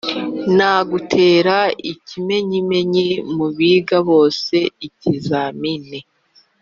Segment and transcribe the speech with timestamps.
[0.55, 1.57] Nagutera
[1.91, 5.99] ikimenyimenyi mu biga bose-Ikizamini.